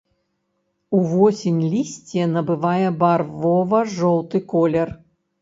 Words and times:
Увосень 0.99 1.59
лісце 1.73 2.23
набывае 2.31 2.87
барвова-жоўты 3.05 4.37
колер. 4.57 4.97